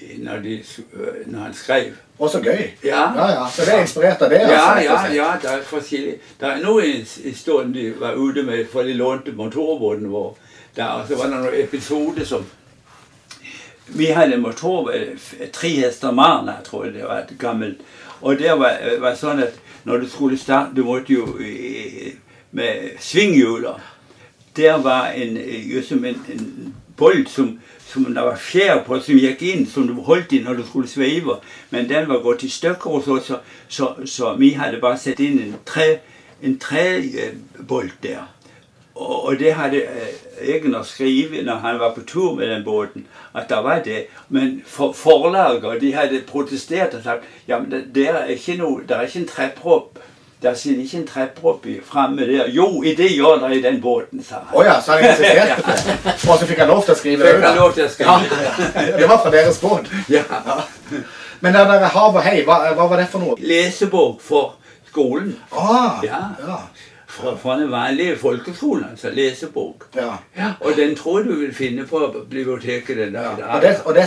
[0.00, 0.54] i, når, de,
[0.94, 1.92] øh, når han skrev.
[2.18, 2.62] Å, så gøy.
[2.84, 3.02] Ja.
[3.16, 3.44] Ja, ja.
[3.52, 4.40] Så det er inspirert av det?
[4.40, 6.14] Ja, altså, ja, ja, det er forskjellig.
[6.40, 10.32] Det er noen i historien de var ute med, for de lånte motorbåten vår.
[10.76, 12.46] Der, og så var det noen episoder som
[13.88, 15.16] Vi hadde motor, eh,
[15.52, 17.78] tre hester Marna, tror jeg det var gammelt.
[18.20, 22.12] Og det var, var sånn at når du skulle starte Du måtte jo eh,
[22.52, 23.80] med svinghjuler.
[24.56, 29.42] Der var en, eh, en, en bolt som, som det var fjær på, som gikk
[29.42, 31.38] inn, som du holdt i når du skulle sveive.
[31.70, 33.38] Men den var gått i stykker, hos så, så,
[33.68, 35.98] så, så vi hadde bare satt inn en tre
[36.42, 38.26] en trebolt der.
[38.98, 43.48] Og, det hadde eh, Egner skrevet når han var på tur med den båten, at
[43.48, 44.06] det var det.
[44.28, 48.82] Men for, forlaget de hadde protestert og sagt ja, men det, det er ikke noe,
[48.88, 49.98] det er ikke en trepropp.
[50.42, 52.48] Der sitter ikke en trepropp i- framme der.
[52.54, 54.52] Jo, i det gjør det i den båten, sa han.
[54.54, 56.12] Oh ja, så han insisterte på det.
[56.30, 58.98] Og så fikk han lov til å skrive Fikk han lov til å skrive Ja,
[59.00, 59.90] det var fra deres båt.
[60.08, 60.22] Ja.
[61.40, 63.34] Men der, der Hav og hei, hva, hva var det for noe?
[63.42, 64.54] Lesebok for
[64.88, 65.34] skolen.
[65.52, 66.22] Ah, Ja.
[66.42, 66.60] ja.
[67.20, 69.84] Fra, fra den vanlige folkeskolen, altså lesebok.
[69.96, 70.12] ja.
[70.36, 73.44] Ja, og den tror du vil finne på biblioteket den Ja, dag.
[73.54, 74.04] og, det, og det,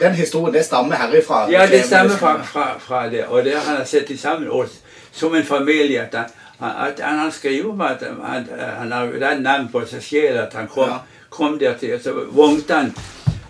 [0.00, 1.50] den historien det stammer herifra?
[1.50, 3.24] Ja, det stammer fra, fra, fra det.
[3.26, 4.80] Og det han har sett de sammen oss
[5.12, 6.00] som en familie.
[6.02, 8.46] At han, at han, skriver på at han,
[8.78, 10.96] han har er navn på seg selv at han kom, Ja.
[11.30, 12.00] kom der til.
[12.02, 12.94] Så vognet han,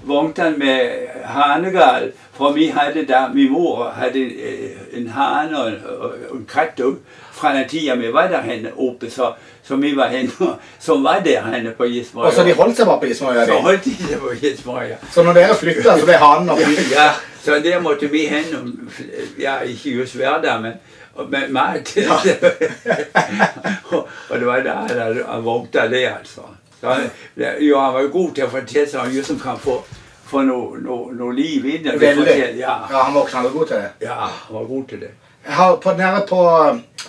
[0.05, 2.13] vognet med hanegal.
[2.33, 6.81] For vi hadde da, min mor hadde eh, en hane og, en katt
[7.33, 9.11] fra den tida vi var der henne oppe.
[9.11, 10.55] Så, så vi var henne,
[10.87, 12.29] som var der henne på Gismarøya.
[12.29, 13.47] Og så de holdt seg bare på Gismarøya?
[13.47, 14.97] Så holdt de seg på Gismarøya.
[15.13, 16.65] Så når dere flytta, så ble hanen og
[16.97, 17.11] Ja,
[17.45, 18.91] så der måtte vi hen
[19.39, 20.81] Ja, ikke just hver dag, men
[21.29, 21.97] med mat.
[23.93, 24.77] og, og det var da
[25.29, 26.49] han vågna det, altså.
[26.83, 26.97] Da,
[27.61, 29.77] jo, han var jo god til å fortelle så mye som kan få,
[30.27, 31.87] få noe, no, no liv inn.
[31.87, 32.57] i det.
[32.59, 33.91] Ja, Ja, han var god til det.
[34.01, 35.11] ja, han var god til det.
[35.47, 36.41] Jeg har på, Nede på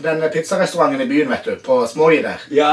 [0.04, 2.72] den pizzarestauranten i byen, vet du, på Småi der, Ja,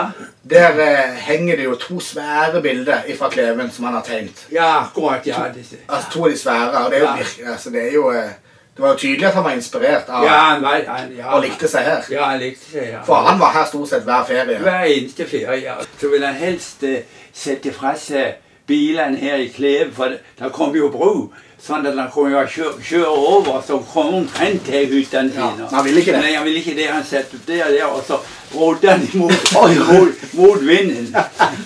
[0.50, 4.46] der eh, henger det jo to svære bilder fra Kleven som han har tegnet.
[4.52, 5.26] ja akkurat.
[5.26, 5.34] ja.
[5.34, 6.84] To, Altså To av de svære.
[6.84, 7.06] og Det er jo,
[7.44, 7.52] Ja.
[7.52, 8.30] altså, det er jo eh,
[8.76, 11.42] Det var jo tydelig at han var inspirert av ja, han, var- han, ja, og
[11.44, 12.04] likte seg her.
[12.14, 13.02] Ja, han likte seg, ja.
[13.04, 14.59] For han var her stort sett hver ferie.
[14.62, 15.59] Hver eneste ferie.
[15.64, 15.74] ja.
[16.00, 17.02] Så ville han helst eh,
[17.33, 18.38] sette fra seg
[18.70, 21.33] bilene her i Kleve, for der kom jo bro.
[21.61, 25.85] Sånn at han kunne jo kjøre, kjøre over, så kom omtrent til hyttene Ja, han
[25.85, 26.22] ville ikke det.
[26.24, 26.87] Nei, han ville ikke det.
[26.88, 28.20] Han satte opp der og der, og så
[28.54, 29.52] rodde han imot
[29.90, 31.11] mot, mot vinden.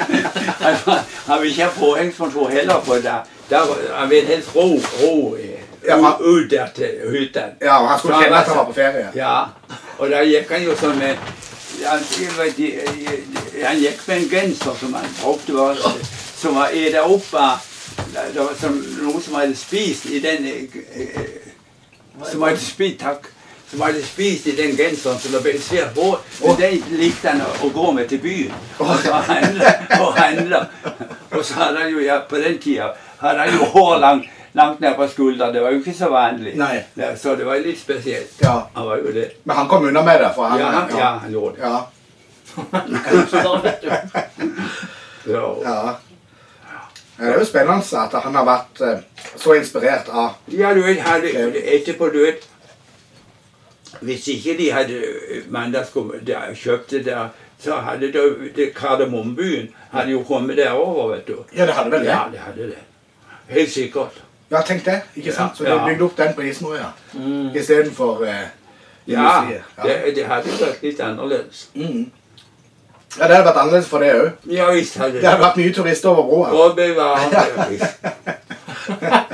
[0.64, 0.74] han,
[1.28, 3.14] han ville ikke ha påhengsmotor heller for det.
[3.50, 4.66] Der, han ville helst ro,
[5.02, 5.36] ro
[5.86, 7.52] Ja, han- ut der til hyttene.
[7.60, 9.08] Ja, og Han skulle kjenne at han var på ferie.
[9.14, 9.44] ja,
[9.98, 11.16] og da gikk han jo sånn med
[11.84, 12.00] han,
[13.66, 15.76] han gikk med en genser som han brukte var,
[16.36, 17.58] som var spist opp av
[18.60, 20.46] som, noe som hadde spist i den
[22.30, 23.26] Som hadde spist Takk.
[23.70, 26.20] Som hadde spist i den genseren, som ble på svært hår.
[26.44, 28.52] Men den likte han å gå med til byen.
[28.78, 30.60] Og så handle, og handle.
[31.32, 34.80] Og så hadde han jo, ja, på den tida hadde han jo hår langt, langt
[34.80, 35.54] ned på skulderen.
[35.54, 36.54] Det var jo ikke så vanlig.
[36.94, 38.32] Ja, så det var litt spesielt.
[38.42, 38.68] Ja.
[38.74, 39.28] Han var jo det.
[39.44, 40.32] Men han kom unna med det.
[40.34, 40.60] for han...
[40.60, 41.62] Ja, han, ja, han gjorde det.
[41.62, 41.86] ja.
[45.26, 45.56] Ja.
[45.64, 45.94] ja.
[47.16, 48.98] Det er jo spennende at han har vært eh,
[49.40, 51.30] så inspirert av Ja, du vet, hadde,
[51.76, 52.44] etterpå, du vet
[54.04, 54.98] Hvis ikke de hadde
[55.48, 57.28] mandagskommet kjøpt det der,
[57.62, 58.24] så hadde det,
[58.56, 61.36] det Kardemommebyen hadde jo kommet der over, vet du.
[61.56, 62.10] Ja, det hadde vel det?
[62.10, 62.78] Ja, det hadde det.
[63.48, 64.20] Helt sikkert.
[64.50, 65.00] Ja, tenk det.
[65.16, 65.56] ikke sant?
[65.56, 67.54] Så de har bygde opp den på Ismøya Mm.
[67.56, 68.44] istedenfor eh,
[69.06, 69.62] Ja, industrier.
[69.82, 71.68] det, det hadde vært litt annerledes.
[71.74, 72.10] Mm.
[73.18, 74.30] ja, det hadde vært annerledes for det òg.
[74.52, 76.50] Ja visst hadde Det hadde vært mye turister over broa.
[76.52, 77.44] Og bevare.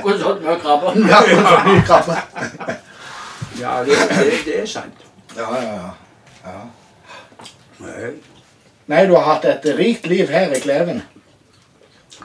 [0.01, 0.99] Hvordan sånn med krabber?
[1.09, 2.21] Ja, så mye krabber.
[3.61, 5.01] Ja, det, det, det er sant.
[5.37, 5.89] Ja, ja, ja.
[6.45, 6.61] ja.
[7.81, 8.11] Nei.
[8.91, 11.01] Nei, du har hatt et rikt liv her i Kleven.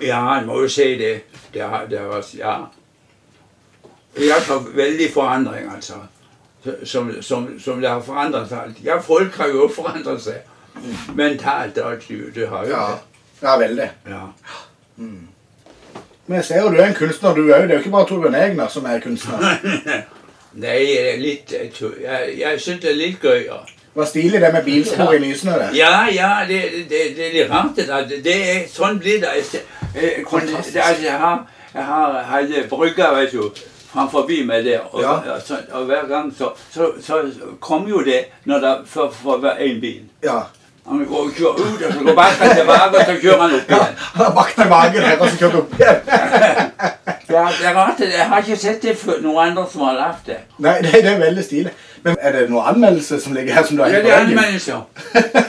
[0.03, 1.15] Ja, en må jo si det.
[1.55, 2.57] Det har, det har ja.
[4.17, 5.95] Iallfall veldig forandring, altså.
[6.85, 8.79] Som, som, som det har forandret seg alt.
[8.85, 10.41] Ja, folk har jo forandret seg.
[11.15, 12.09] Mentalt og alt.
[12.09, 12.99] du- Det har jo Ja, det.
[13.43, 13.91] ja veldig.
[14.09, 14.25] Ja.
[16.27, 17.63] Men jeg ser jo du er en kunstner, du òg.
[17.63, 19.39] Det er jo ikke bare Torbjørn Egner som er kunstner.
[20.57, 23.45] Nei, det er litt jeg, jeg, syns det er litt gøy.
[23.47, 25.53] Ja, Det var stilig det med bilspor i lysene.
[25.53, 25.71] der.
[25.77, 27.77] ja, ja det, det, det er litt rart.
[28.09, 29.63] Det, det er, sånn blir det.
[29.97, 30.77] Jeg, kunne- Fantastisk.
[30.77, 33.51] altså, jeg har, jeg har hadde brygga, vet du,
[33.93, 34.81] fram forbi meg der.
[34.93, 35.11] Og, Ja.
[35.13, 37.23] og, så, og hver gang så, så, så
[37.61, 40.01] kom jo det når det for, for hver en bil.
[40.25, 40.39] Ja.
[40.89, 43.71] Han går og kjører ut, og så går bakken tilbake, og så kjører han opp
[43.71, 43.97] igjen.
[44.15, 45.97] Han har bakt tilbake der og så kjørt opp igjen.
[47.31, 48.01] Ja, det er rart.
[48.01, 50.37] Jeg har ikke sett det før noen andre som har lagd det.
[50.63, 51.73] Nei, det, det er veldig stilig.
[52.07, 54.81] Men er det noen anmeldelse som ligger her som du har Ja, det er anmeldelser.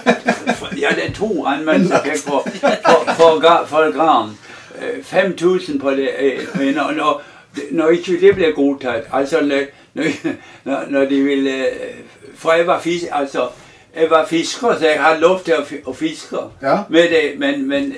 [0.82, 2.48] Ja, det er to anmeldelser jeg fikk for,
[2.86, 4.30] for, for, for Gran.
[4.82, 6.10] Eh, 5000 på det
[6.60, 6.86] ene.
[6.86, 7.22] Og når,
[7.72, 9.63] når ikke det ble godtatt, altså når,
[10.66, 11.56] når, når de ville
[12.38, 13.06] For jeg var, fisk...
[13.12, 13.48] altså,
[13.96, 15.54] jeg var fisker, så jeg hadde lov til
[15.86, 16.78] å, fiske Ja.
[16.90, 17.94] med det, men, men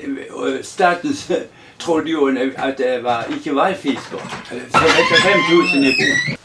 [0.64, 1.16] staten
[1.80, 4.24] trodde jo at jeg var, ikke var fisker.
[4.50, 6.39] Så jeg fikk 5000 i bot.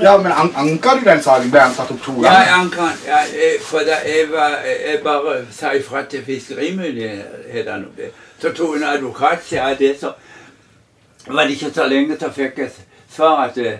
[0.00, 1.50] Ja, men an anka du den saken?
[1.50, 2.52] Ble han tatt opp to Ja, ganger?
[2.52, 3.18] han kan, ja,
[3.66, 8.12] for da jeg, var, jeg bare sa ifra til fiskerimyndighetene om det.
[8.42, 10.12] Så tok en advokat seg av det, så
[11.26, 12.78] var det ikke så lenge til jeg fikk et
[13.16, 13.74] svar at det,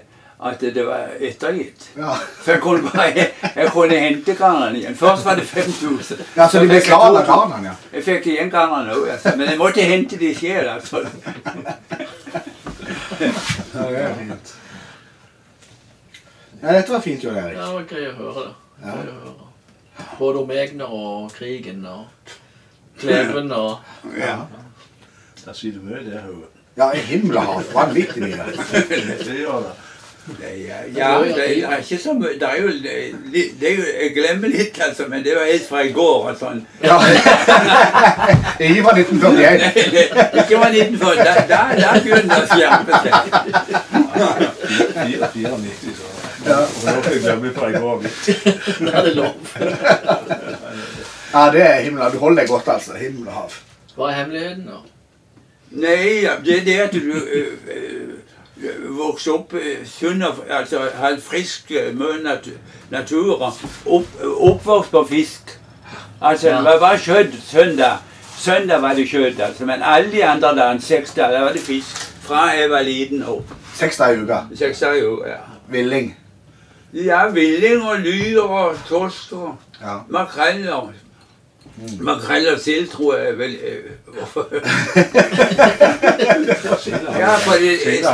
[0.45, 1.89] at det var ettergitt.
[1.97, 2.15] Ja.
[2.45, 3.13] Så jeg kunne bare
[3.55, 4.97] jeg kunne hente garnene igjen.
[4.97, 6.19] Først var det 5000.
[6.37, 7.75] ja, så de ble fikk jeg av garnene, ja.
[7.97, 9.37] Jeg fikk igjen garnene òg, altså.
[9.37, 10.69] men jeg måtte hente de sjøl.
[10.75, 11.05] Altså.
[13.19, 14.55] Ja, det er fint.
[16.63, 17.57] Ja, dette var fint, Jon Erik.
[17.57, 18.55] Ja, det var gøy å høre det.
[18.83, 18.95] Ja.
[18.99, 19.49] Gøy å høre.
[20.19, 22.07] Både om Egner og krigen og
[22.99, 23.79] Kleven og
[24.19, 24.37] Ja.
[25.45, 26.49] Der sier du mye, det, Hauge.
[26.77, 27.63] Ja, og hav.
[27.75, 28.49] Vanvittig mye.
[29.25, 29.77] Det gjør det.
[30.41, 32.69] Ja, ja det er ikke så mye Det er jo,
[33.61, 36.37] det er jo Jeg glemmer litt, altså, men det var helt fra i går og
[36.37, 36.61] sånn.
[36.85, 36.99] Ja.
[38.61, 39.63] Ikke fra 1941.
[40.43, 41.25] Ikke var 1940.
[41.25, 43.17] Da, da, da begynner det å skjerpe seg.
[45.09, 46.18] 94, så.
[46.47, 46.59] Ja.
[46.63, 48.03] Og jeg glemme fra i går.
[48.81, 49.35] Da er lov.
[51.35, 52.13] Ja, det er himmel.
[52.13, 52.95] Du holder deg godt, altså.
[53.01, 53.57] Himmel og hav.
[53.97, 54.79] Hva er hemmeligheten, da?
[55.71, 57.43] Nei, det er det at du ø,
[58.97, 59.53] vokser opp
[59.87, 62.49] sunn og altså har frisk mye nat
[62.91, 63.43] natur.
[63.87, 65.59] Opp, oppvokst på fisk.
[66.21, 66.63] Altså, Ja.
[66.73, 67.99] det var kjøtt søndag.
[68.39, 69.67] Søndag var det kjøtt, altså.
[69.67, 72.07] Men alle de andre dagene, seks dager, var det fisk.
[72.23, 74.39] Fra jeg var liten og Seks dager i uka.
[74.59, 75.37] Seks dager, jo, ja.
[75.69, 76.17] Villing.
[76.93, 79.99] Ja, villing og lyr og torsk og Ja.
[80.09, 80.93] makrell og
[82.01, 84.49] Makrell og sild tror jeg vel eh, Hvorfor?
[87.19, 87.55] Ja, for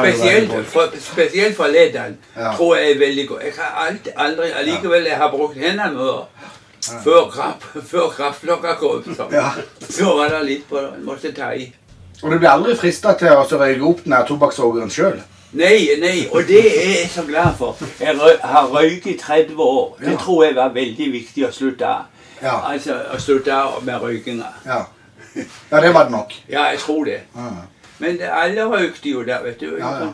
[0.01, 2.53] spesielt, for, spesielt for leddene Ja.
[2.57, 3.43] tror jeg er veldig godt.
[3.43, 6.29] Jeg har alt, aldri Allikevel jeg har brukt hendene mer.
[7.05, 9.15] Før, kraft, før kraftlokka kom.
[9.17, 9.29] Så.
[9.33, 9.49] Ja.
[9.91, 10.91] så var det litt på det.
[11.05, 11.73] Måtte ta i.
[12.23, 15.23] Og du blir aldri frista til å røyke opp den her tobakksågeren sjøl?
[15.55, 17.77] Nei, nei, og det er jeg så glad for.
[18.01, 19.97] Jeg har røykt i 30 år.
[20.01, 22.05] Det tror jeg var veldig viktig å slutte av.
[22.43, 22.57] Ja.
[22.73, 24.51] Altså å slutte av med røykinga.
[24.67, 24.83] ja.
[25.71, 26.33] Ja, det var det nok.
[26.49, 27.21] Ja, jeg tror det.
[27.99, 29.73] Men det, alle røykte jo der, vet du.
[29.81, 30.11] Ja, ja.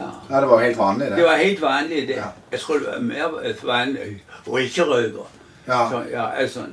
[0.00, 0.06] Ja.
[0.30, 1.24] Ja, det var helt vanlig, Det det.
[1.24, 2.16] var helt vanlig, det.
[2.52, 5.26] Jeg tror det var mer vanlig å ikke røyke.
[5.68, 5.82] Ja.
[5.90, 6.64] Så, ja, altså,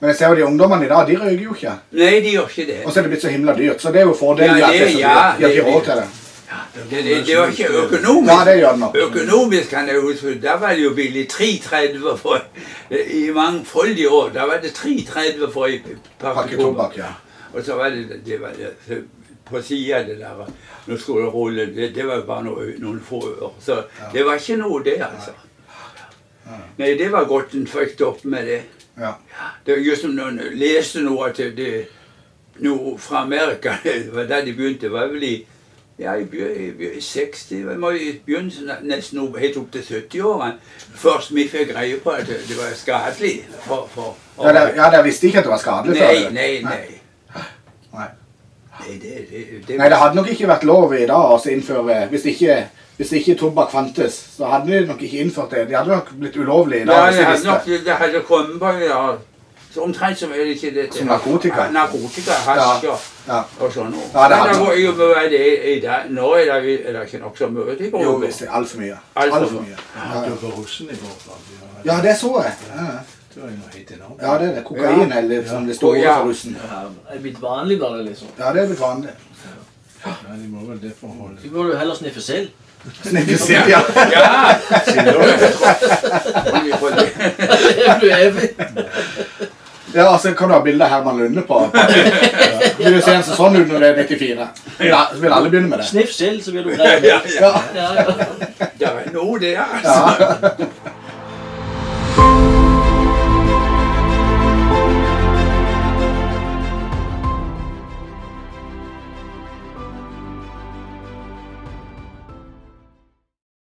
[0.00, 1.74] Men jeg ser jo de ungdommene i dag, de røyker jo ikke.
[1.92, 2.80] nei, de gjør ikke det.
[2.86, 4.80] Og så er det blitt så himla dyrt, så det er jo fordelen Ja, det,
[4.80, 5.14] at det så ja.
[5.38, 6.08] De har råd til det.
[6.74, 8.32] Det, det, det var ikke økonomisk.
[8.32, 8.96] Ja, det gjør det nok.
[8.96, 12.42] Økonomisk kan jeg huske, da var det jo billig 3,30 for
[12.90, 14.32] I mangfoldige år.
[14.34, 17.12] Da var det 3,30 for en Pakke tobakk, ja.
[17.52, 18.50] Og så var det, det var
[19.44, 20.50] på sida det der
[20.86, 23.52] Nå skulle det rulle Det, det var jo bare noe, noen få øre.
[23.60, 23.82] Så
[24.12, 25.30] det var ikke noe, det, altså.
[26.78, 28.62] Nei, det var godt en fikk opp med det.
[28.98, 29.12] Ja.
[29.66, 31.72] Det var just som noen leste noe til det,
[32.66, 35.34] noe fra Amerika det var Da de begynte, var vel i
[35.98, 37.64] ja, i, i, i 60, i
[38.26, 40.56] begynnelsen, nesten helt opp til 70-årene.
[40.94, 45.26] Først vi fikk greie på at det, var skadelig for, for Ja, dere ja, visste
[45.26, 46.06] ikke at det var skadelig før.
[46.06, 46.32] Nei, det.
[46.34, 47.40] nei, nei.
[47.94, 48.08] Nei.
[48.74, 52.00] Nei, det, det, det, Nei, det hadde nok ikke vært lov i dag å innføre
[52.10, 52.56] Hvis ikke,
[52.96, 55.68] hvis ikke tobakk fantes, så hadde de nok ikke innført det.
[55.70, 56.98] De hadde nok blitt ulovlig i dag.
[56.98, 59.04] Ja, det de hadde nok det hadde kommet på ja.
[59.14, 59.33] Så
[59.82, 61.64] omtrent som er det ikke det Som narkotika?
[61.64, 63.40] Ja, narkotika, hasj og, Ja.
[63.60, 63.94] og sånn.
[63.94, 64.66] Ja, det Men hadde det nok.
[64.66, 66.00] går jo det i dag.
[66.10, 68.78] Nå er det, er det ikke nokså mye det går Jo, visst, det er altfor
[68.78, 68.98] mye.
[69.16, 69.60] Alt for mye.
[69.60, 69.76] mye.
[70.14, 71.16] Ja, du på russen i går.
[71.84, 72.52] Ja, det så jeg.
[72.76, 72.82] Ja,
[73.34, 73.90] Det
[74.22, 74.64] ja det er det.
[74.64, 76.18] Kokain er litt som det store Ja.
[76.20, 76.56] for russen.
[76.70, 78.28] Ja, er blitt vanlig da, liksom.
[78.38, 79.10] Ja, det er blitt vanlig.
[80.04, 81.42] Nei, de må vel det forholdet.
[81.42, 82.48] Så burde jo heller sniffe sild.
[83.02, 83.80] Sniffe sild, ja.
[84.12, 84.58] Ja!
[87.74, 88.48] Det er du evig.
[89.94, 91.60] Ja, altså, så kan du ha bilde av Herman Lunde på.
[92.78, 94.48] Vil du se en som sånn ut når det er 94?
[94.88, 95.86] Ja, så vil alle begynne med det.
[95.92, 96.96] Sniff selv, så blir du grei.
[97.06, 98.06] Ja, Ja, ja.
[98.80, 100.66] Det er noe, det, altså.